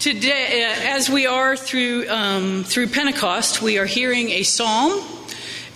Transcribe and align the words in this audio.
Today, 0.00 0.64
uh, 0.64 0.96
as 0.96 1.10
we 1.10 1.26
are 1.26 1.54
through 1.54 2.08
um, 2.08 2.64
through 2.64 2.86
Pentecost, 2.86 3.60
we 3.60 3.76
are 3.76 3.84
hearing 3.84 4.30
a 4.30 4.44
psalm, 4.44 4.98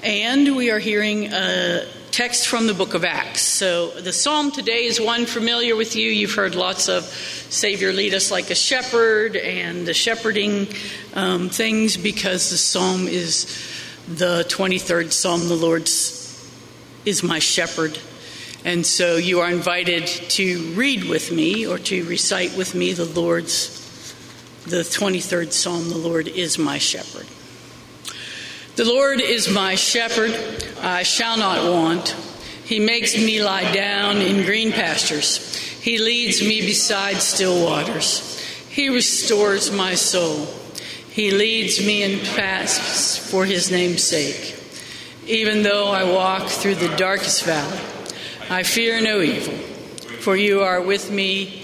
and 0.02 0.56
we 0.56 0.70
are 0.70 0.78
hearing 0.78 1.30
a 1.30 1.84
text 2.10 2.48
from 2.48 2.66
the 2.66 2.72
Book 2.72 2.94
of 2.94 3.04
Acts. 3.04 3.42
So 3.42 3.90
the 3.90 4.14
psalm 4.14 4.50
today 4.50 4.86
is 4.86 4.98
one 4.98 5.26
familiar 5.26 5.76
with 5.76 5.94
you. 5.94 6.08
You've 6.08 6.32
heard 6.32 6.54
lots 6.54 6.88
of 6.88 7.04
"Savior, 7.04 7.92
lead 7.92 8.14
us 8.14 8.30
like 8.30 8.48
a 8.48 8.54
shepherd" 8.54 9.36
and 9.36 9.86
the 9.86 9.92
shepherding 9.92 10.68
um, 11.12 11.50
things, 11.50 11.98
because 11.98 12.48
the 12.48 12.56
psalm 12.56 13.06
is 13.06 13.44
the 14.08 14.46
23rd 14.48 15.12
psalm. 15.12 15.48
The 15.48 15.54
Lord's 15.54 16.50
is 17.04 17.22
my 17.22 17.40
shepherd. 17.40 17.98
And 18.64 18.86
so 18.86 19.16
you 19.16 19.40
are 19.40 19.50
invited 19.50 20.06
to 20.06 20.72
read 20.72 21.04
with 21.04 21.30
me 21.30 21.66
or 21.66 21.76
to 21.76 22.04
recite 22.06 22.56
with 22.56 22.74
me 22.74 22.94
the 22.94 23.04
Lord's 23.04 23.83
the 24.66 24.78
23rd 24.78 25.52
Psalm, 25.52 25.88
The 25.90 25.98
Lord 25.98 26.26
is 26.26 26.58
my 26.58 26.78
shepherd. 26.78 27.26
The 28.76 28.84
Lord 28.84 29.20
is 29.20 29.48
my 29.48 29.74
shepherd, 29.74 30.32
I 30.80 31.02
shall 31.02 31.36
not 31.36 31.70
want. 31.70 32.16
He 32.64 32.80
makes 32.80 33.16
me 33.16 33.42
lie 33.42 33.70
down 33.72 34.16
in 34.16 34.46
green 34.46 34.72
pastures. 34.72 35.56
He 35.56 35.98
leads 35.98 36.40
me 36.40 36.62
beside 36.62 37.16
still 37.16 37.62
waters. 37.62 38.40
He 38.70 38.88
restores 38.88 39.70
my 39.70 39.94
soul. 39.94 40.46
He 41.10 41.30
leads 41.30 41.84
me 41.84 42.02
in 42.02 42.20
paths 42.34 43.18
for 43.18 43.44
his 43.44 43.70
name's 43.70 44.02
sake. 44.02 44.56
Even 45.26 45.62
though 45.62 45.88
I 45.88 46.10
walk 46.10 46.48
through 46.48 46.76
the 46.76 46.96
darkest 46.96 47.44
valley, 47.44 47.78
I 48.50 48.62
fear 48.62 49.00
no 49.00 49.20
evil, 49.20 49.54
for 50.20 50.36
you 50.36 50.62
are 50.62 50.80
with 50.80 51.10
me 51.10 51.63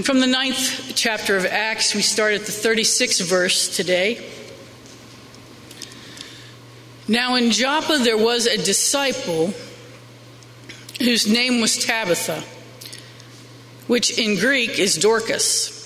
And 0.00 0.06
from 0.06 0.20
the 0.20 0.26
ninth 0.26 0.92
chapter 0.94 1.36
of 1.36 1.44
Acts, 1.44 1.94
we 1.94 2.00
start 2.00 2.32
at 2.32 2.46
the 2.46 2.52
36th 2.52 3.20
verse 3.20 3.76
today. 3.76 4.26
Now 7.06 7.34
in 7.34 7.50
Joppa 7.50 7.98
there 7.98 8.16
was 8.16 8.46
a 8.46 8.56
disciple 8.56 9.52
whose 11.00 11.28
name 11.28 11.60
was 11.60 11.76
Tabitha, 11.76 12.42
which 13.88 14.18
in 14.18 14.38
Greek 14.38 14.78
is 14.78 14.96
Dorcas. 14.96 15.76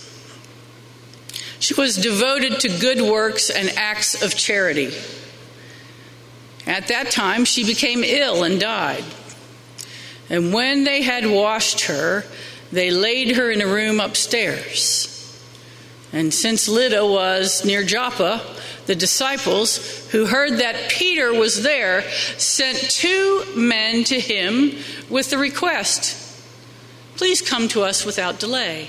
She 1.58 1.74
was 1.74 1.96
devoted 1.96 2.60
to 2.60 2.68
good 2.68 3.00
works 3.00 3.50
and 3.50 3.68
acts 3.70 4.22
of 4.22 4.36
charity. 4.36 4.94
At 6.68 6.86
that 6.86 7.10
time, 7.10 7.44
she 7.44 7.64
became 7.64 8.04
ill 8.04 8.44
and 8.44 8.60
died. 8.60 9.04
And 10.30 10.54
when 10.54 10.84
they 10.84 11.02
had 11.02 11.26
washed 11.26 11.86
her, 11.86 12.24
they 12.74 12.90
laid 12.90 13.36
her 13.36 13.50
in 13.50 13.62
a 13.62 13.66
room 13.66 14.00
upstairs. 14.00 15.10
And 16.12 16.34
since 16.34 16.68
Lydda 16.68 17.06
was 17.06 17.64
near 17.64 17.84
Joppa, 17.84 18.42
the 18.86 18.94
disciples 18.96 20.08
who 20.10 20.26
heard 20.26 20.58
that 20.58 20.90
Peter 20.90 21.32
was 21.32 21.62
there 21.62 22.02
sent 22.36 22.78
two 22.78 23.44
men 23.56 24.04
to 24.04 24.18
him 24.18 24.72
with 25.08 25.30
the 25.30 25.38
request 25.38 26.20
Please 27.16 27.40
come 27.40 27.68
to 27.68 27.82
us 27.82 28.04
without 28.04 28.40
delay. 28.40 28.88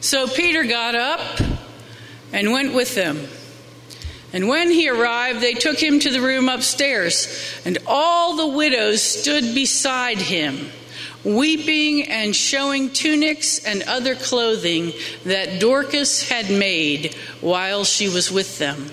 So 0.00 0.26
Peter 0.26 0.64
got 0.64 0.94
up 0.94 1.42
and 2.32 2.52
went 2.52 2.72
with 2.72 2.94
them. 2.94 3.28
And 4.32 4.48
when 4.48 4.70
he 4.70 4.88
arrived, 4.88 5.42
they 5.42 5.52
took 5.52 5.78
him 5.78 6.00
to 6.00 6.10
the 6.10 6.22
room 6.22 6.48
upstairs, 6.48 7.60
and 7.66 7.76
all 7.86 8.36
the 8.36 8.56
widows 8.56 9.02
stood 9.02 9.54
beside 9.54 10.16
him 10.16 10.70
weeping 11.24 12.08
and 12.08 12.34
showing 12.34 12.90
tunics 12.90 13.58
and 13.64 13.82
other 13.82 14.14
clothing 14.14 14.92
that 15.24 15.60
Dorcas 15.60 16.28
had 16.28 16.50
made 16.50 17.14
while 17.40 17.84
she 17.84 18.08
was 18.08 18.30
with 18.30 18.58
them. 18.58 18.90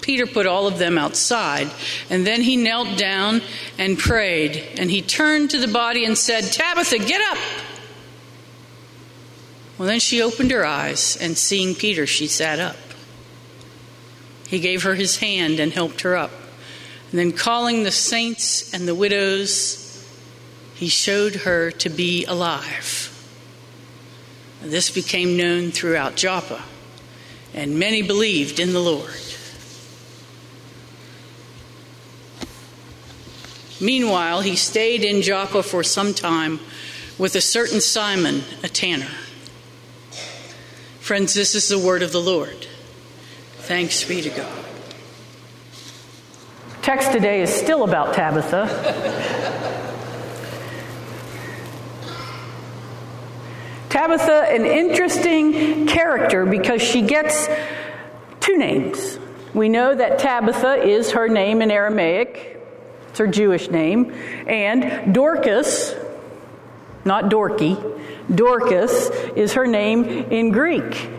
Peter 0.00 0.26
put 0.26 0.46
all 0.46 0.66
of 0.66 0.78
them 0.78 0.98
outside, 0.98 1.70
and 2.10 2.26
then 2.26 2.42
he 2.42 2.56
knelt 2.56 2.98
down 2.98 3.42
and 3.78 3.98
prayed. 3.98 4.56
And 4.78 4.90
he 4.90 5.02
turned 5.02 5.50
to 5.50 5.58
the 5.58 5.68
body 5.68 6.04
and 6.04 6.16
said, 6.16 6.44
Tabitha, 6.44 6.98
get 6.98 7.20
up. 7.30 7.38
Well, 9.76 9.88
then 9.88 10.00
she 10.00 10.22
opened 10.22 10.50
her 10.50 10.66
eyes, 10.66 11.16
and 11.20 11.36
seeing 11.38 11.74
Peter, 11.74 12.06
she 12.06 12.26
sat 12.26 12.58
up. 12.58 12.76
He 14.48 14.60
gave 14.60 14.82
her 14.82 14.94
his 14.94 15.18
hand 15.18 15.60
and 15.60 15.72
helped 15.72 16.00
her 16.02 16.16
up. 16.16 16.30
And 17.10 17.18
then, 17.18 17.32
calling 17.32 17.84
the 17.84 17.90
saints 17.90 18.72
and 18.74 18.86
the 18.86 18.94
widows, 18.94 20.06
he 20.74 20.88
showed 20.88 21.36
her 21.36 21.70
to 21.70 21.88
be 21.88 22.24
alive. 22.26 23.14
This 24.62 24.90
became 24.90 25.36
known 25.36 25.70
throughout 25.70 26.16
Joppa, 26.16 26.62
and 27.54 27.78
many 27.78 28.02
believed 28.02 28.60
in 28.60 28.72
the 28.72 28.80
Lord. 28.80 29.14
Meanwhile, 33.80 34.40
he 34.40 34.56
stayed 34.56 35.04
in 35.04 35.22
Joppa 35.22 35.62
for 35.62 35.82
some 35.82 36.12
time 36.12 36.60
with 37.16 37.34
a 37.36 37.40
certain 37.40 37.80
Simon, 37.80 38.42
a 38.62 38.68
tanner. 38.68 39.10
Friends, 41.00 41.32
this 41.32 41.54
is 41.54 41.68
the 41.68 41.78
word 41.78 42.02
of 42.02 42.12
the 42.12 42.20
Lord. 42.20 42.66
Thanks 43.60 44.04
be 44.04 44.20
to 44.22 44.30
God. 44.30 44.67
Text 46.88 47.12
today 47.12 47.42
is 47.42 47.52
still 47.52 47.84
about 47.84 48.14
Tabitha. 48.14 48.66
Tabitha, 53.90 54.46
an 54.50 54.64
interesting 54.64 55.86
character 55.86 56.46
because 56.46 56.80
she 56.80 57.02
gets 57.02 57.46
two 58.40 58.56
names. 58.56 59.18
We 59.52 59.68
know 59.68 59.94
that 59.94 60.18
Tabitha 60.18 60.76
is 60.82 61.10
her 61.10 61.28
name 61.28 61.60
in 61.60 61.70
Aramaic, 61.70 62.58
it's 63.10 63.18
her 63.18 63.26
Jewish 63.26 63.70
name, 63.70 64.10
and 64.46 65.12
Dorcas, 65.12 65.94
not 67.04 67.24
Dorky, 67.24 67.76
Dorcas 68.34 69.10
is 69.36 69.52
her 69.52 69.66
name 69.66 70.06
in 70.06 70.52
Greek. 70.52 71.10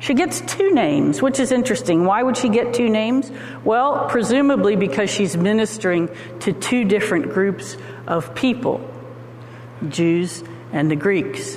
She 0.00 0.14
gets 0.14 0.40
two 0.40 0.72
names, 0.72 1.20
which 1.20 1.40
is 1.40 1.50
interesting. 1.50 2.04
Why 2.04 2.22
would 2.22 2.36
she 2.36 2.48
get 2.48 2.72
two 2.72 2.88
names? 2.88 3.30
Well, 3.64 4.08
presumably 4.08 4.76
because 4.76 5.10
she's 5.10 5.36
ministering 5.36 6.08
to 6.40 6.52
two 6.52 6.84
different 6.84 7.30
groups 7.32 7.76
of 8.06 8.34
people 8.34 8.88
Jews 9.88 10.42
and 10.72 10.90
the 10.90 10.96
Greeks, 10.96 11.56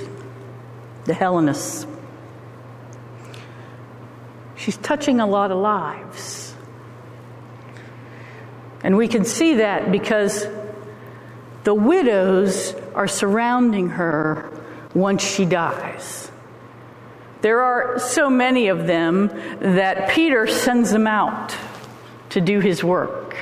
the 1.04 1.14
Hellenists. 1.14 1.86
She's 4.56 4.76
touching 4.76 5.20
a 5.20 5.26
lot 5.26 5.50
of 5.50 5.58
lives. 5.58 6.54
And 8.84 8.96
we 8.96 9.08
can 9.08 9.24
see 9.24 9.54
that 9.54 9.92
because 9.92 10.46
the 11.64 11.74
widows 11.74 12.74
are 12.94 13.06
surrounding 13.06 13.90
her 13.90 14.50
once 14.94 15.22
she 15.22 15.44
dies. 15.44 16.31
There 17.42 17.60
are 17.60 17.98
so 17.98 18.30
many 18.30 18.68
of 18.68 18.86
them 18.86 19.28
that 19.58 20.10
Peter 20.10 20.46
sends 20.46 20.92
them 20.92 21.08
out 21.08 21.54
to 22.30 22.40
do 22.40 22.60
his 22.60 22.84
work. 22.84 23.36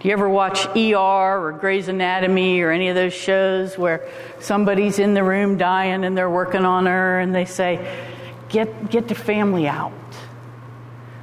Do 0.00 0.08
you 0.08 0.14
ever 0.14 0.28
watch 0.28 0.66
ER 0.74 0.96
or 0.96 1.52
Grey's 1.52 1.88
Anatomy 1.88 2.62
or 2.62 2.70
any 2.70 2.88
of 2.88 2.94
those 2.94 3.12
shows 3.12 3.76
where 3.76 4.08
somebody's 4.40 4.98
in 4.98 5.12
the 5.12 5.22
room 5.22 5.58
dying 5.58 6.02
and 6.02 6.16
they're 6.16 6.30
working 6.30 6.64
on 6.64 6.86
her 6.86 7.20
and 7.20 7.34
they 7.34 7.44
say, 7.44 8.06
Get, 8.48 8.90
get 8.90 9.08
the 9.08 9.14
family 9.14 9.68
out? 9.68 9.92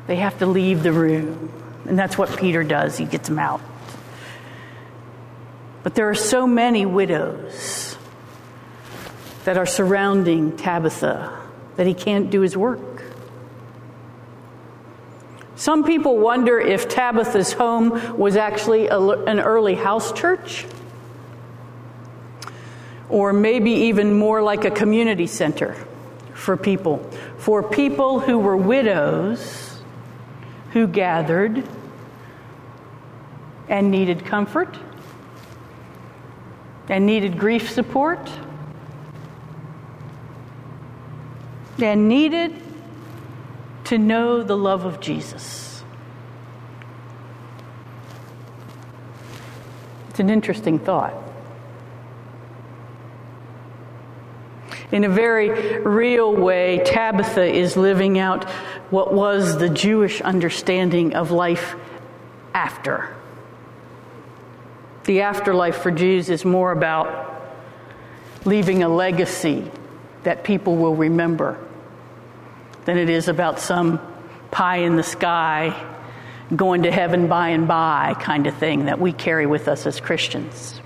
They 0.06 0.18
have 0.18 0.38
to 0.40 0.46
leave 0.46 0.84
the 0.84 0.94
room. 0.94 1.52
And 1.86 1.98
that's 1.98 2.16
what 2.16 2.38
Peter 2.38 2.64
does, 2.64 2.96
he 2.96 3.06
gets 3.06 3.28
them 3.28 3.40
out. 3.40 3.62
But 5.82 5.96
there 5.96 6.12
are 6.12 6.16
so 6.16 6.46
many 6.46 6.86
widows 6.86 7.98
that 9.46 9.58
are 9.58 9.66
surrounding 9.66 10.58
Tabitha 10.58 11.45
that 11.76 11.88
he 11.88 11.94
can't 11.94 12.30
do 12.30 12.42
his 12.42 12.56
work. 12.56 13.04
Some 15.56 15.84
people 15.84 16.18
wonder 16.18 16.60
if 16.60 16.90
Tabitha's 16.90 17.54
home 17.54 18.18
was 18.18 18.36
actually 18.36 18.88
a, 18.88 19.00
an 19.00 19.40
early 19.40 19.76
house 19.76 20.12
church, 20.12 20.66
or 23.10 23.32
maybe 23.32 23.72
even 23.72 24.18
more 24.18 24.42
like 24.42 24.66
a 24.66 24.72
community 24.72 25.28
center 25.28 25.76
for 26.34 26.58
people, 26.58 26.98
for 27.38 27.64
people 27.64 28.20
who 28.20 28.38
were 28.38 28.58
widows 28.58 29.82
who 30.72 30.88
gathered 30.88 31.64
and 33.70 33.90
needed 33.90 34.26
comfort 34.26 34.78
and 36.90 37.06
needed 37.06 37.40
grief 37.40 37.72
support 37.72 38.30
and 41.80 42.08
needed 42.08 42.62
to 43.86 43.98
know 43.98 44.44
the 44.44 44.58
love 44.58 44.86
of 44.86 45.00
Jesus. 45.00 45.84
It's 50.10 50.20
an 50.20 50.30
interesting 50.30 50.80
thought. 50.80 51.14
In 54.92 55.04
a 55.04 55.10
very 55.10 55.80
real 55.80 56.34
way, 56.34 56.82
Tabitha 56.86 57.44
is 57.44 57.76
living 57.76 58.18
out 58.18 58.50
what 58.92 59.14
was 59.14 59.58
the 59.58 59.68
Jewish 59.68 60.22
understanding 60.22 61.16
of 61.16 61.32
life 61.32 61.76
after. 62.54 63.14
The 65.04 65.22
afterlife 65.22 65.78
for 65.78 65.92
Jews 65.92 66.30
is 66.30 66.46
more 66.46 66.72
about 66.72 67.34
leaving 68.46 68.84
a 68.84 68.88
legacy 68.88 69.70
that 70.24 70.44
people 70.44 70.78
will 70.78 70.96
remember 70.96 71.60
than 72.86 72.98
it 72.98 73.10
is 73.10 73.28
about 73.28 73.60
some 73.60 74.00
pie 74.52 74.78
in 74.78 74.96
the 74.96 75.04
sky, 75.04 75.86
going 76.56 76.84
to 76.84 76.92
heaven 76.92 77.28
by 77.28 77.50
and 77.50 77.68
by 77.68 78.16
kind 78.20 78.48
of 78.48 78.56
thing 78.56 78.86
that 78.86 79.00
we 79.00 79.12
carry 79.12 79.46
with 79.46 79.68
us 79.68 79.86
as 79.86 80.00
Christians. 80.00 80.80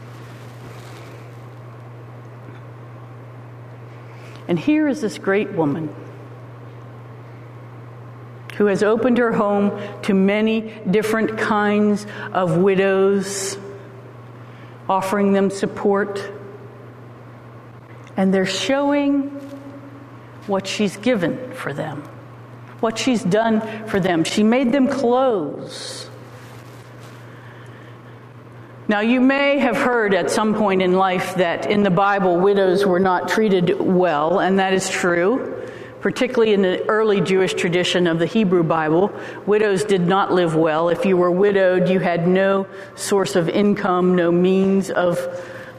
And 4.48 4.58
here 4.58 4.88
is 4.88 5.02
this 5.02 5.20
great 5.20 5.52
woman 5.52 5.94
who 8.56 8.66
has 8.66 8.82
opened 8.82 9.20
her 9.20 9.32
home 9.32 9.80
to 10.02 10.14
many 10.14 10.74
different 10.90 11.38
kinds 11.38 12.06
of 12.34 12.58
widows 12.58 13.58
offering 14.90 15.34
them 15.34 15.52
support. 15.52 16.32
And 18.18 18.34
they're 18.34 18.46
showing 18.46 19.59
what 20.50 20.68
she's 20.68 20.98
given 20.98 21.54
for 21.54 21.72
them, 21.72 22.04
what 22.82 22.98
she's 22.98 23.24
done 23.24 23.88
for 23.88 24.00
them. 24.00 24.24
She 24.24 24.44
made 24.44 24.72
them 24.72 24.88
clothes. 24.88 26.10
Now, 28.88 29.02
you 29.02 29.22
may 29.22 29.60
have 29.60 29.78
heard 29.78 30.16
at 30.16 30.32
some 30.32 30.56
point 30.56 30.82
in 30.82 30.94
life 30.94 31.36
that 31.36 31.70
in 31.70 31.84
the 31.84 31.92
Bible, 31.92 32.38
widows 32.38 32.86
were 32.86 33.00
not 33.00 33.30
treated 33.30 33.80
well, 33.80 34.40
and 34.40 34.58
that 34.60 34.74
is 34.74 34.90
true 34.90 35.56
particularly 36.02 36.54
in 36.54 36.62
the 36.62 36.86
early 36.88 37.22
Jewish 37.22 37.54
tradition 37.54 38.08
of 38.08 38.20
the 38.20 38.26
Hebrew 38.26 38.64
Bible, 38.64 39.12
widows 39.46 39.84
did 39.84 40.02
not 40.02 40.34
live 40.34 40.56
well. 40.56 40.90
If 40.90 41.06
you 41.06 41.18
were 41.18 41.32
widowed, 41.32 41.90
you 41.90 42.00
had 42.00 42.28
no 42.28 42.68
source 42.96 43.36
of 43.36 43.50
income, 43.50 44.16
no 44.16 44.32
means 44.32 44.90
of 44.90 45.18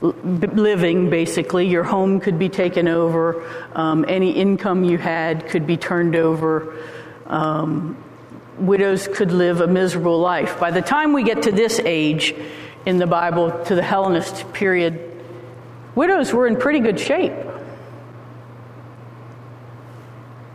living, 0.00 1.10
basically. 1.10 1.66
Your 1.66 1.84
home 1.84 2.20
could 2.20 2.38
be 2.38 2.48
taken 2.48 2.88
over, 2.88 3.46
um, 3.74 4.04
any 4.08 4.32
income 4.32 4.84
you 4.84 4.98
had 4.98 5.48
could 5.48 5.66
be 5.66 5.76
turned 5.76 6.16
over. 6.16 6.76
Um, 7.26 7.96
widows 8.58 9.08
could 9.08 9.32
live 9.32 9.60
a 9.60 9.66
miserable 9.66 10.18
life. 10.18 10.58
By 10.58 10.70
the 10.70 10.82
time 10.82 11.12
we 11.12 11.22
get 11.22 11.42
to 11.42 11.52
this 11.52 11.80
age 11.80 12.34
in 12.86 12.98
the 12.98 13.06
Bible, 13.06 13.64
to 13.64 13.74
the 13.74 13.82
Hellenist 13.82 14.52
period, 14.52 15.22
widows 15.94 16.32
were 16.32 16.46
in 16.46 16.56
pretty 16.56 16.80
good 16.80 16.98
shape. 16.98 17.32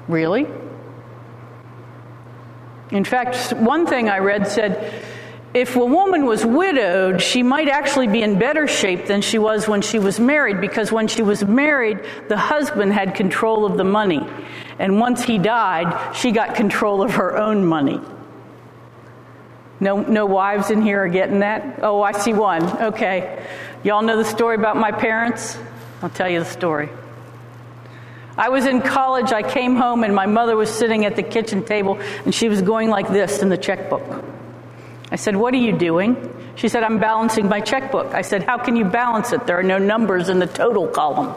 Really? 0.07 0.47
In 2.91 3.03
fact, 3.03 3.53
one 3.53 3.87
thing 3.87 4.09
I 4.09 4.19
read 4.19 4.47
said 4.47 5.03
if 5.55 5.77
a 5.77 5.85
woman 5.85 6.25
was 6.25 6.45
widowed, 6.45 7.21
she 7.21 7.41
might 7.41 7.69
actually 7.69 8.07
be 8.07 8.21
in 8.21 8.37
better 8.37 8.67
shape 8.67 9.05
than 9.05 9.21
she 9.21 9.39
was 9.39 9.69
when 9.69 9.81
she 9.81 9.99
was 9.99 10.19
married 10.19 10.59
because 10.59 10.91
when 10.91 11.07
she 11.07 11.23
was 11.23 11.45
married, 11.45 11.97
the 12.27 12.35
husband 12.35 12.91
had 12.91 13.15
control 13.15 13.65
of 13.65 13.77
the 13.77 13.83
money. 13.85 14.21
And 14.79 14.99
once 14.99 15.23
he 15.23 15.37
died, 15.37 16.13
she 16.13 16.33
got 16.33 16.55
control 16.55 17.01
of 17.01 17.13
her 17.13 17.37
own 17.37 17.65
money. 17.65 18.01
No, 19.79 20.01
no 20.01 20.25
wives 20.25 20.71
in 20.71 20.81
here 20.81 21.05
are 21.05 21.07
getting 21.07 21.39
that? 21.39 21.79
Oh, 21.81 22.01
I 22.01 22.11
see 22.11 22.33
one. 22.33 22.61
Okay. 22.87 23.47
Y'all 23.81 24.01
know 24.01 24.17
the 24.17 24.25
story 24.25 24.55
about 24.55 24.75
my 24.75 24.91
parents? 24.91 25.57
I'll 26.01 26.09
tell 26.09 26.27
you 26.27 26.39
the 26.39 26.45
story. 26.45 26.89
I 28.37 28.49
was 28.49 28.65
in 28.65 28.81
college, 28.81 29.31
I 29.31 29.41
came 29.41 29.77
home, 29.77 30.03
and 30.03 30.13
my 30.13 30.25
mother 30.25 30.57
was 30.57 30.69
sitting 30.69 31.05
at 31.05 31.15
the 31.15 31.23
kitchen 31.23 31.63
table, 31.63 31.97
and 32.25 32.35
she 32.35 32.49
was 32.49 32.61
going 32.61 32.89
like 32.89 33.07
this 33.07 33.41
in 33.41 33.47
the 33.47 33.57
checkbook. 33.57 34.34
I 35.15 35.17
said, 35.17 35.37
What 35.37 35.53
are 35.53 35.63
you 35.63 35.71
doing? 35.71 36.17
She 36.55 36.67
said, 36.67 36.83
I'm 36.83 36.99
balancing 36.99 37.47
my 37.47 37.61
checkbook. 37.61 38.13
I 38.13 38.21
said, 38.21 38.43
How 38.43 38.57
can 38.57 38.75
you 38.75 38.83
balance 38.83 39.31
it? 39.31 39.47
There 39.47 39.57
are 39.57 39.63
no 39.63 39.77
numbers 39.77 40.27
in 40.27 40.39
the 40.39 40.45
total 40.45 40.89
column. 40.89 41.33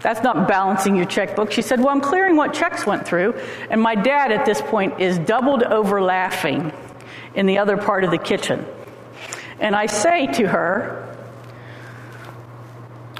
That's 0.00 0.22
not 0.22 0.48
balancing 0.48 0.96
your 0.96 1.04
checkbook. 1.04 1.52
She 1.52 1.60
said, 1.60 1.80
Well, 1.80 1.90
I'm 1.90 2.00
clearing 2.00 2.34
what 2.34 2.54
checks 2.54 2.86
went 2.86 3.06
through. 3.06 3.34
And 3.68 3.78
my 3.82 3.94
dad 3.94 4.32
at 4.32 4.46
this 4.46 4.62
point 4.62 5.00
is 5.00 5.18
doubled 5.18 5.62
over 5.62 6.00
laughing 6.00 6.72
in 7.34 7.44
the 7.44 7.58
other 7.58 7.76
part 7.76 8.04
of 8.04 8.10
the 8.10 8.16
kitchen. 8.16 8.64
And 9.60 9.76
I 9.76 9.84
say 9.84 10.28
to 10.28 10.48
her, 10.48 11.14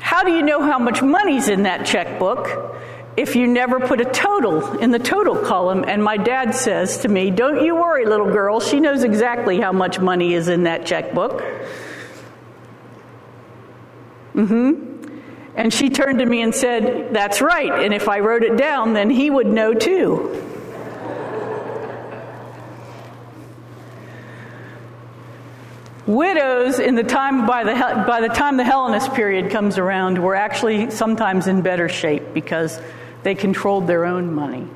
How 0.01 0.23
do 0.23 0.33
you 0.33 0.41
know 0.41 0.63
how 0.63 0.79
much 0.79 1.03
money's 1.03 1.51
in 1.51 1.65
that 1.65 1.85
checkbook 1.85 2.75
if 3.17 3.37
you 3.37 3.47
never 3.47 3.79
put 3.81 4.01
a 4.01 4.05
total 4.05 4.79
in 4.79 4.91
the 4.91 4.99
total 4.99 5.37
column? 5.37 5.85
And 5.87 6.03
my 6.03 6.17
dad 6.17 6.55
says 6.55 6.99
to 6.99 7.09
me, 7.09 7.31
Don't 7.31 7.65
you 7.65 7.75
worry, 7.75 8.07
little 8.07 8.31
girl. 8.33 8.61
She 8.61 8.81
knows 8.81 9.05
exactly 9.05 9.61
how 9.61 9.73
much 9.73 10.01
money 10.01 10.35
is 10.35 10.49
in 10.49 10.65
that 10.65 10.87
checkbook. 10.87 11.43
Mm 14.35 14.49
hmm. 14.49 14.93
And 15.55 15.73
she 15.73 15.91
turned 15.91 16.21
to 16.21 16.27
me 16.27 16.41
and 16.41 16.55
said, 16.55 17.13
That's 17.13 17.43
right. 17.43 17.85
And 17.85 17.93
if 17.93 18.09
I 18.09 18.21
wrote 18.21 18.43
it 18.43 18.57
down, 18.57 18.95
then 18.95 19.11
he 19.11 19.29
would 19.29 19.47
know 19.47 19.75
too. 19.75 20.49
Widows, 26.07 26.81
in 26.81 26.97
the 26.97 27.05
time 27.05 27.47
by 27.47 27.63
the 27.63 27.75
by 28.07 28.21
the 28.21 28.29
time 28.29 28.57
the 28.57 28.65
Hellenist 28.65 29.15
period 29.15 29.53
comes 29.53 29.79
around, 29.79 30.19
were 30.19 30.35
actually 30.35 30.91
sometimes 30.91 31.47
in 31.47 31.63
better 31.63 31.89
shape 31.89 32.35
because 32.35 32.81
they 33.23 33.35
controlled 33.35 33.87
their 33.87 34.05
own 34.05 34.35
money. 34.35 34.69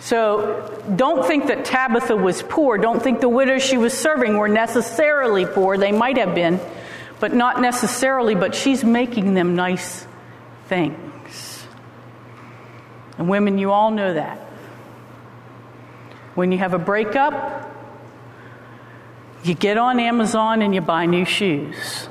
So 0.00 0.84
don't 0.94 1.26
think 1.26 1.46
that 1.46 1.64
Tabitha 1.64 2.16
was 2.16 2.42
poor. 2.42 2.78
Don't 2.78 3.02
think 3.02 3.20
the 3.20 3.28
widows 3.28 3.62
she 3.62 3.76
was 3.76 3.96
serving 3.96 4.36
were 4.36 4.48
necessarily 4.48 5.46
poor. 5.46 5.76
They 5.78 5.92
might 5.92 6.18
have 6.18 6.34
been, 6.34 6.60
but 7.18 7.34
not 7.34 7.60
necessarily. 7.60 8.34
But 8.34 8.54
she's 8.54 8.84
making 8.84 9.34
them 9.34 9.56
nice 9.56 10.06
things. 10.68 11.66
And 13.18 13.28
women, 13.28 13.58
you 13.58 13.72
all 13.72 13.90
know 13.90 14.14
that. 14.14 14.38
When 16.34 16.52
you 16.52 16.58
have 16.58 16.74
a 16.74 16.78
breakup, 16.78 17.72
you 19.42 19.54
get 19.54 19.78
on 19.78 19.98
Amazon 19.98 20.60
and 20.60 20.74
you 20.74 20.82
buy 20.82 21.06
new 21.06 21.24
shoes. 21.24 22.08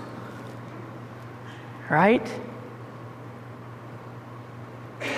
Right? 1.90 2.28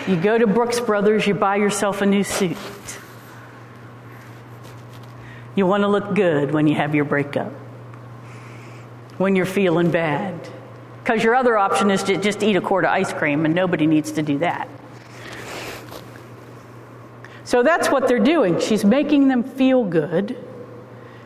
You 0.08 0.16
go 0.16 0.38
to 0.38 0.48
Brooks 0.48 0.80
Brothers, 0.80 1.28
you 1.28 1.34
buy 1.34 1.58
yourself 1.58 2.02
a 2.02 2.06
new 2.06 2.24
suit. 2.24 2.58
You 5.56 5.66
want 5.66 5.84
to 5.84 5.88
look 5.88 6.14
good 6.14 6.52
when 6.52 6.68
you 6.68 6.76
have 6.76 6.94
your 6.94 7.06
breakup, 7.06 7.52
when 9.18 9.36
you're 9.36 9.46
feeling 9.46 9.92
bad. 9.92 10.48
Because 11.04 11.24
your 11.24 11.36
other 11.36 11.58
option 11.58 11.90
is 11.90 12.04
to 12.04 12.18
just 12.18 12.44
eat 12.44 12.56
a 12.56 12.62
quart 12.62 12.86
of 12.86 12.92
ice 12.92 13.12
cream, 13.14 13.46
and 13.46 13.56
nobody 13.56 13.88
needs 13.88 14.12
to 14.14 14.22
do 14.22 14.38
that. 14.40 14.70
So 17.44 17.64
that's 17.64 17.90
what 17.90 18.08
they're 18.08 18.20
doing. 18.20 18.60
She's 18.60 18.84
making 18.84 19.30
them 19.30 19.44
feel 19.44 19.86
good. 19.86 20.38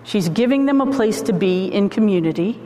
She's 0.04 0.30
giving 0.30 0.66
them 0.66 0.82
a 0.82 0.92
place 0.92 1.22
to 1.24 1.34
be 1.34 1.66
in 1.66 1.90
community. 1.90 2.60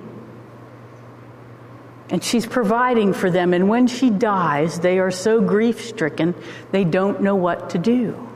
And 2.09 2.23
she's 2.23 2.45
providing 2.45 3.13
for 3.13 3.31
them. 3.31 3.53
And 3.53 3.67
when 3.67 3.87
she 3.87 4.09
dies, 4.09 4.79
they 4.79 4.99
are 4.99 5.11
so 5.11 5.41
grief 5.41 5.83
stricken, 5.83 6.35
they 6.71 6.83
don't 6.83 7.21
know 7.21 7.35
what 7.35 7.71
to 7.71 7.77
do. 7.77 8.29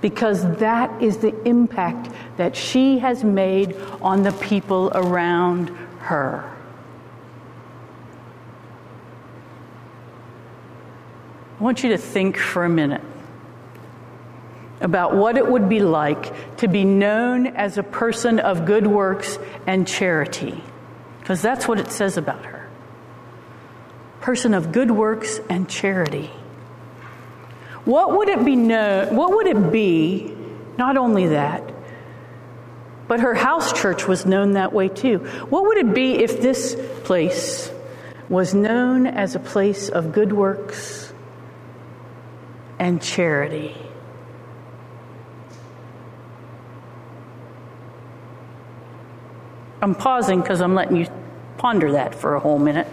Because 0.00 0.56
that 0.56 1.02
is 1.02 1.18
the 1.18 1.38
impact 1.44 2.10
that 2.38 2.56
she 2.56 2.98
has 2.98 3.22
made 3.22 3.76
on 4.00 4.22
the 4.22 4.32
people 4.32 4.90
around 4.94 5.68
her. 6.00 6.56
I 11.60 11.62
want 11.62 11.84
you 11.84 11.90
to 11.90 11.98
think 11.98 12.38
for 12.38 12.64
a 12.64 12.68
minute 12.70 13.02
about 14.80 15.14
what 15.14 15.36
it 15.36 15.46
would 15.46 15.68
be 15.68 15.80
like 15.80 16.56
to 16.56 16.68
be 16.68 16.84
known 16.84 17.48
as 17.48 17.76
a 17.76 17.82
person 17.82 18.40
of 18.40 18.64
good 18.64 18.86
works 18.86 19.38
and 19.66 19.86
charity, 19.86 20.64
because 21.20 21.42
that's 21.42 21.68
what 21.68 21.78
it 21.78 21.90
says 21.92 22.16
about 22.16 22.44
her. 22.46 22.68
Person 24.20 24.54
of 24.54 24.72
good 24.72 24.90
works 24.90 25.40
and 25.48 25.68
charity. 25.68 26.30
What 27.84 28.16
would 28.16 28.28
it 28.28 28.44
be 28.44 28.56
what 28.56 29.30
would 29.30 29.46
it 29.46 29.72
be, 29.72 30.36
not 30.76 30.96
only 30.96 31.28
that, 31.28 31.62
but 33.08 33.20
her 33.20 33.34
house 33.34 33.72
church 33.72 34.06
was 34.06 34.24
known 34.24 34.52
that 34.52 34.72
way 34.72 34.88
too. 34.88 35.18
What 35.48 35.64
would 35.64 35.78
it 35.78 35.94
be 35.94 36.22
if 36.22 36.40
this 36.40 36.76
place 37.02 37.68
was 38.28 38.54
known 38.54 39.06
as 39.06 39.34
a 39.34 39.40
place 39.40 39.88
of 39.88 40.12
good 40.12 40.32
works 40.32 41.12
and 42.78 43.02
charity? 43.02 43.74
I'm 49.82 49.94
pausing 49.94 50.40
because 50.40 50.60
I'm 50.60 50.74
letting 50.74 50.96
you 50.96 51.06
ponder 51.56 51.92
that 51.92 52.14
for 52.14 52.34
a 52.34 52.40
whole 52.40 52.58
minute. 52.58 52.86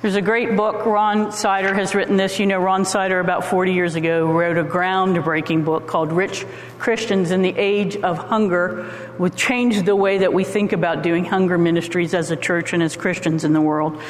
There's 0.00 0.14
a 0.14 0.22
great 0.22 0.56
book. 0.56 0.86
Ron 0.86 1.32
Sider 1.32 1.74
has 1.74 1.94
written 1.94 2.16
this. 2.16 2.38
You 2.38 2.46
know, 2.46 2.58
Ron 2.60 2.84
Sider, 2.84 3.18
about 3.18 3.44
40 3.44 3.72
years 3.72 3.96
ago, 3.96 4.30
wrote 4.30 4.56
a 4.56 4.62
groundbreaking 4.62 5.64
book 5.64 5.88
called 5.88 6.12
Rich 6.12 6.46
Christians 6.78 7.32
in 7.32 7.42
the 7.42 7.52
Age 7.56 7.96
of 7.96 8.16
Hunger, 8.16 8.84
which 9.16 9.34
changed 9.34 9.86
the 9.86 9.96
way 9.96 10.18
that 10.18 10.32
we 10.32 10.44
think 10.44 10.72
about 10.72 11.02
doing 11.02 11.24
hunger 11.24 11.58
ministries 11.58 12.14
as 12.14 12.30
a 12.30 12.36
church 12.36 12.72
and 12.72 12.82
as 12.82 12.94
Christians 12.94 13.42
in 13.42 13.52
the 13.52 13.60
world. 13.60 14.00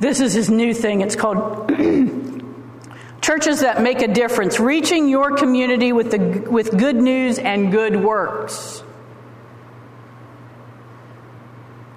This 0.00 0.20
is 0.20 0.32
his 0.32 0.50
new 0.50 0.74
thing. 0.74 1.00
It's 1.00 1.14
called 1.14 1.70
Churches 3.30 3.60
That 3.60 3.80
Make 3.80 4.02
a 4.02 4.08
Difference, 4.08 4.58
reaching 4.58 5.08
your 5.08 5.36
community 5.36 5.92
with, 5.92 6.10
the, 6.10 6.50
with 6.50 6.76
good 6.76 6.96
news 6.96 7.38
and 7.38 7.70
good 7.70 7.94
works. 7.94 8.82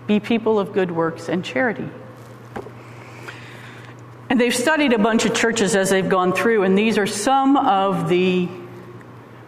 Be 0.06 0.20
people 0.20 0.60
of 0.60 0.74
good 0.74 0.92
works 0.92 1.30
and 1.30 1.44
charity. 1.44 1.90
And 4.30 4.40
they've 4.40 4.54
studied 4.54 4.94
a 4.94 5.00
bunch 5.00 5.26
of 5.26 5.34
churches 5.34 5.76
as 5.76 5.90
they've 5.90 6.08
gone 6.08 6.34
through, 6.34 6.62
and 6.62 6.78
these 6.78 7.00
are 7.00 7.08
some 7.08 7.58
of 7.58 8.10
the 8.10 8.48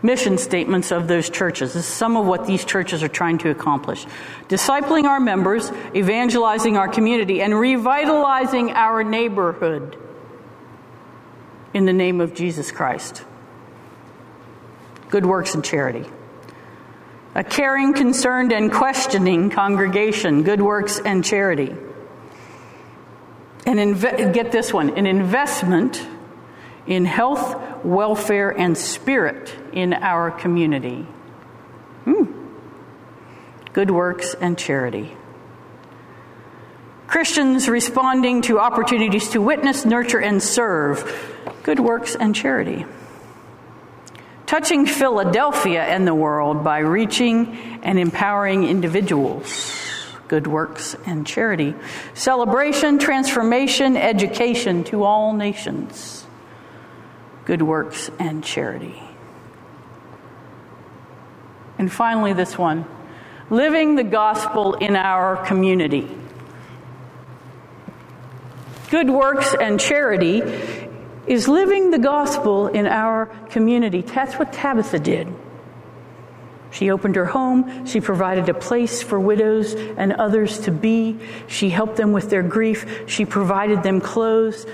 mission 0.02 0.40
statements 0.40 0.92
of 0.92 1.08
those 1.08 1.30
churches. 1.30 1.76
This 1.76 1.88
is 1.88 1.94
some 1.94 2.18
of 2.18 2.26
what 2.26 2.48
these 2.48 2.66
churches 2.66 3.04
are 3.04 3.08
trying 3.08 3.38
to 3.38 3.52
accomplish 3.52 4.08
discipling 4.50 5.04
our 5.04 5.20
members, 5.20 5.72
evangelizing 5.94 6.78
our 6.78 6.88
community, 6.88 7.44
and 7.44 7.54
revitalizing 7.54 8.72
our 8.72 9.04
neighborhood 9.04 10.02
in 11.76 11.84
the 11.86 11.92
name 11.92 12.22
of 12.22 12.34
Jesus 12.34 12.72
Christ. 12.72 13.26
Good 15.10 15.26
works 15.26 15.54
and 15.56 15.64
charity. 15.64 16.06
A 17.36 17.44
caring, 17.44 17.94
concerned, 17.94 18.54
and 18.54 18.72
questioning 18.72 19.50
congregation. 19.50 20.44
Good 20.44 20.62
works 20.62 21.00
and 21.04 21.24
charity 21.24 21.76
And 23.68 23.78
inve- 23.78 24.34
get 24.34 24.54
this 24.54 24.72
one 24.72 24.98
an 24.98 25.06
investment 25.06 26.02
in 26.88 27.04
health, 27.04 27.84
welfare, 27.84 28.52
and 28.52 28.78
spirit 28.78 29.54
in 29.74 29.94
our 29.94 30.32
community. 30.32 31.02
Hmm. 32.06 32.24
Good 33.74 33.92
works 33.92 34.34
and 34.40 34.58
charity. 34.58 35.18
Christians 37.08 37.68
responding 37.68 38.44
to 38.44 38.60
opportunities 38.60 39.30
to 39.32 39.42
witness, 39.42 39.84
nurture, 39.84 40.22
and 40.22 40.42
serve. 40.42 41.34
Good 41.66 41.80
works 41.80 42.16
and 42.16 42.36
charity. 42.36 42.86
Touching 44.46 44.86
Philadelphia 44.86 45.82
and 45.82 46.06
the 46.06 46.14
world 46.14 46.64
by 46.64 46.78
reaching 46.80 47.58
and 47.82 47.98
empowering 47.98 48.66
individuals 48.66 49.82
good 50.28 50.48
works, 50.48 50.96
and 51.06 51.26
charity. 51.26 51.76
Celebration, 52.14 53.00
transformation, 53.00 53.96
education 53.98 54.84
to 54.86 55.04
all 55.04 55.34
nations. 55.34 56.26
Good 57.46 57.62
works 57.62 58.10
and 58.20 58.44
charity. 58.44 59.02
And 61.78 61.92
finally, 61.92 62.34
this 62.34 62.58
one 62.58 62.86
living 63.50 63.96
the 63.96 64.04
gospel 64.04 64.74
in 64.74 64.96
our 64.96 65.38
community. 65.46 66.10
Good 68.90 69.10
works 69.10 69.54
and 69.54 69.80
charity 69.80 70.42
is 71.28 71.48
living 71.48 71.92
the 71.92 72.00
gospel 72.00 72.68
in 72.68 72.86
our 72.88 73.28
community. 73.50 74.02
That's 74.02 74.36
what 74.36 74.54
Tabitha 74.54 75.00
did. 75.00 75.28
She 76.72 76.92
opened 76.92 77.16
her 77.16 77.26
home. 77.26 77.86
She 77.86 78.02
provided 78.02 78.50
a 78.50 78.54
place 78.54 79.02
for 79.02 79.20
widows 79.20 79.74
and 79.74 80.12
others 80.14 80.60
to 80.62 80.72
be. 80.72 81.18
She 81.48 81.70
helped 81.70 81.96
them 81.96 82.12
with 82.12 82.30
their 82.30 82.44
grief. 82.44 83.04
She 83.08 83.26
provided 83.26 83.82
them 83.82 84.02
clothes. 84.02 84.66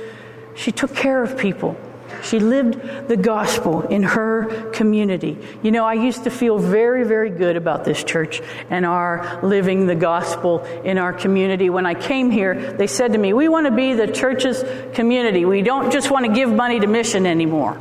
She 0.55 0.71
took 0.71 0.95
care 0.95 1.21
of 1.21 1.37
people. 1.37 1.77
She 2.23 2.39
lived 2.39 3.07
the 3.07 3.17
gospel 3.17 3.81
in 3.81 4.03
her 4.03 4.69
community. 4.71 5.37
You 5.63 5.71
know, 5.71 5.85
I 5.85 5.93
used 5.93 6.23
to 6.25 6.29
feel 6.29 6.57
very, 6.57 7.03
very 7.03 7.29
good 7.29 7.57
about 7.57 7.85
this 7.85 8.03
church 8.03 8.41
and 8.69 8.85
our 8.85 9.39
living 9.43 9.87
the 9.87 9.95
gospel 9.95 10.63
in 10.83 10.97
our 10.97 11.13
community. 11.13 11.69
When 11.69 11.85
I 11.85 11.93
came 11.93 12.31
here, 12.31 12.73
they 12.73 12.87
said 12.87 13.13
to 13.13 13.17
me, 13.17 13.33
We 13.33 13.49
want 13.49 13.67
to 13.67 13.71
be 13.71 13.93
the 13.93 14.07
church's 14.07 14.63
community. 14.93 15.45
We 15.45 15.61
don't 15.61 15.91
just 15.91 16.11
want 16.11 16.25
to 16.25 16.33
give 16.33 16.49
money 16.49 16.79
to 16.79 16.87
mission 16.87 17.25
anymore. 17.25 17.77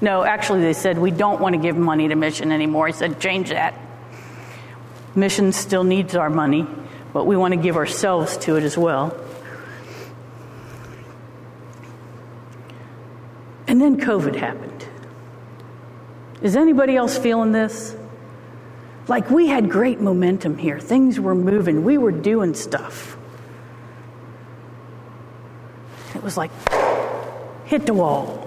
No, 0.00 0.22
actually, 0.22 0.62
they 0.62 0.72
said, 0.72 0.98
We 0.98 1.10
don't 1.10 1.40
want 1.40 1.54
to 1.54 1.60
give 1.60 1.76
money 1.76 2.08
to 2.08 2.14
mission 2.14 2.52
anymore. 2.52 2.88
I 2.88 2.92
said, 2.92 3.20
Change 3.20 3.50
that. 3.50 3.78
Mission 5.14 5.52
still 5.52 5.84
needs 5.84 6.14
our 6.14 6.30
money, 6.30 6.66
but 7.12 7.26
we 7.26 7.36
want 7.36 7.52
to 7.52 7.60
give 7.60 7.76
ourselves 7.76 8.36
to 8.38 8.56
it 8.56 8.62
as 8.62 8.78
well. 8.78 9.16
And 13.80 13.98
then 13.98 14.06
COVID 14.06 14.36
happened. 14.36 14.86
Is 16.42 16.54
anybody 16.54 16.96
else 16.96 17.16
feeling 17.16 17.52
this? 17.52 17.96
Like 19.08 19.30
we 19.30 19.46
had 19.46 19.70
great 19.70 20.02
momentum 20.02 20.58
here. 20.58 20.78
Things 20.78 21.18
were 21.18 21.34
moving. 21.34 21.82
We 21.82 21.96
were 21.96 22.12
doing 22.12 22.52
stuff. 22.52 23.16
It 26.14 26.22
was 26.22 26.36
like 26.36 26.50
hit 27.64 27.86
the 27.86 27.94
wall. 27.94 28.46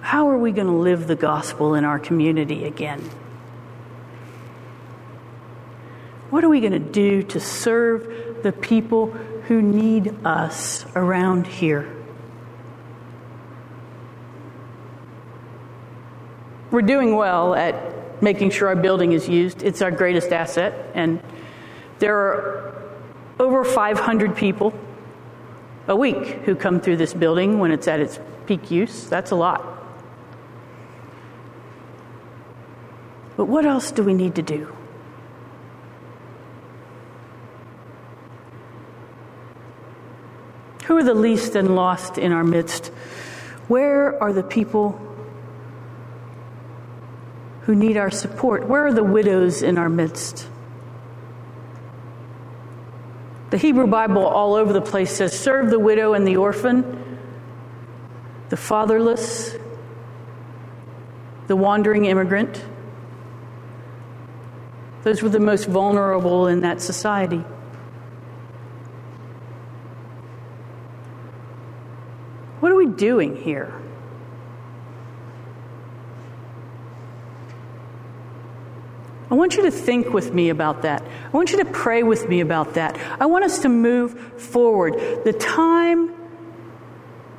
How 0.00 0.30
are 0.30 0.38
we 0.38 0.50
going 0.50 0.66
to 0.66 0.72
live 0.72 1.06
the 1.06 1.14
gospel 1.14 1.74
in 1.74 1.84
our 1.84 1.98
community 1.98 2.64
again? 2.64 3.02
What 6.30 6.42
are 6.42 6.48
we 6.48 6.60
going 6.60 6.72
to 6.72 6.78
do 6.78 7.22
to 7.24 7.38
serve 7.38 8.42
the 8.42 8.52
people 8.52 9.14
who 9.50 9.60
need 9.60 10.14
us 10.24 10.86
around 10.94 11.44
here. 11.44 11.92
We're 16.70 16.82
doing 16.82 17.16
well 17.16 17.56
at 17.56 18.22
making 18.22 18.50
sure 18.50 18.68
our 18.68 18.76
building 18.76 19.10
is 19.10 19.28
used. 19.28 19.64
It's 19.64 19.82
our 19.82 19.90
greatest 19.90 20.32
asset, 20.32 20.92
and 20.94 21.20
there 21.98 22.16
are 22.16 22.80
over 23.40 23.64
500 23.64 24.36
people 24.36 24.72
a 25.88 25.96
week 25.96 26.28
who 26.44 26.54
come 26.54 26.80
through 26.80 26.98
this 26.98 27.12
building 27.12 27.58
when 27.58 27.72
it's 27.72 27.88
at 27.88 27.98
its 27.98 28.20
peak 28.46 28.70
use. 28.70 29.08
That's 29.08 29.32
a 29.32 29.36
lot. 29.36 29.66
But 33.36 33.46
what 33.46 33.66
else 33.66 33.90
do 33.90 34.04
we 34.04 34.14
need 34.14 34.36
to 34.36 34.42
do? 34.42 34.76
Who 40.90 40.96
are 40.96 41.04
the 41.04 41.14
least 41.14 41.54
and 41.54 41.76
lost 41.76 42.18
in 42.18 42.32
our 42.32 42.42
midst? 42.42 42.88
Where 43.68 44.20
are 44.20 44.32
the 44.32 44.42
people 44.42 45.00
who 47.60 47.76
need 47.76 47.96
our 47.96 48.10
support? 48.10 48.66
Where 48.66 48.86
are 48.86 48.92
the 48.92 49.04
widows 49.04 49.62
in 49.62 49.78
our 49.78 49.88
midst? 49.88 50.48
The 53.50 53.56
Hebrew 53.56 53.86
Bible, 53.86 54.26
all 54.26 54.54
over 54.54 54.72
the 54.72 54.80
place, 54.80 55.12
says, 55.12 55.38
Serve 55.38 55.70
the 55.70 55.78
widow 55.78 56.14
and 56.14 56.26
the 56.26 56.38
orphan, 56.38 57.20
the 58.48 58.56
fatherless, 58.56 59.54
the 61.46 61.54
wandering 61.54 62.06
immigrant. 62.06 62.64
Those 65.04 65.22
were 65.22 65.28
the 65.28 65.38
most 65.38 65.66
vulnerable 65.66 66.48
in 66.48 66.62
that 66.62 66.82
society. 66.82 67.44
What 72.60 72.70
are 72.72 72.76
we 72.76 72.88
doing 73.00 73.34
here? 73.34 73.72
I 79.30 79.34
want 79.34 79.56
you 79.56 79.62
to 79.62 79.70
think 79.70 80.12
with 80.12 80.34
me 80.34 80.50
about 80.50 80.82
that. 80.82 81.02
I 81.02 81.30
want 81.30 81.50
you 81.50 81.58
to 81.58 81.64
pray 81.64 82.02
with 82.02 82.28
me 82.28 82.40
about 82.40 82.74
that. 82.74 82.98
I 83.18 83.26
want 83.26 83.44
us 83.44 83.60
to 83.60 83.68
move 83.68 84.18
forward. 84.40 84.94
The 85.24 85.32
time 85.32 86.14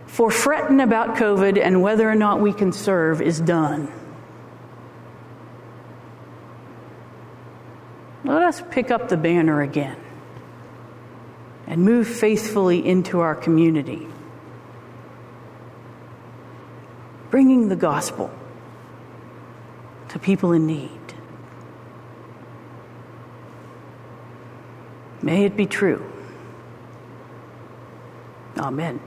for 0.07 0.31
fretting 0.31 0.79
about 0.79 1.15
COVID 1.17 1.61
and 1.61 1.83
whether 1.83 2.09
or 2.09 2.15
not 2.15 2.39
we 2.39 2.53
can 2.53 2.71
serve 2.71 3.21
is 3.21 3.39
done. 3.39 3.91
Let 8.23 8.41
us 8.41 8.63
pick 8.71 8.89
up 8.89 9.09
the 9.09 9.17
banner 9.17 9.61
again 9.61 9.97
and 11.67 11.83
move 11.83 12.07
faithfully 12.07 12.85
into 12.85 13.19
our 13.19 13.35
community. 13.35 14.07
Bringing 17.31 17.69
the 17.69 17.75
gospel 17.75 18.29
to 20.09 20.19
people 20.19 20.51
in 20.51 20.67
need. 20.67 20.99
May 25.21 25.45
it 25.45 25.55
be 25.55 25.65
true. 25.65 26.05
Amen. 28.57 28.99